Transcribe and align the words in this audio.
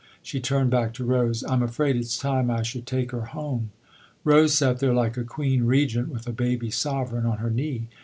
She 0.23 0.39
turned 0.39 0.71
back 0.71 0.95
to 0.95 1.03
Rose." 1.05 1.43
I'm 1.47 1.61
afraid 1.61 1.95
it's 1.95 2.17
time 2.17 2.49
I 2.49 2.63
should 2.63 2.87
take 2.87 3.11
her 3.11 3.21
home.". 3.25 3.69
Rose 4.23 4.55
sat 4.55 4.79
there 4.79 4.95
like 4.95 5.15
a 5.15 5.23
queen 5.23 5.65
regent 5.67 6.09
with 6.09 6.25
a 6.25 6.33
baby 6.33 6.71
sovereign 6.71 7.27
on 7.27 7.37
her 7.37 7.51
knee. 7.51 7.87